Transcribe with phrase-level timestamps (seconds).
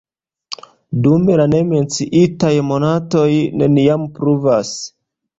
[1.07, 3.25] Dum la ne menciitaj monatoj
[3.63, 4.73] neniam pluvas.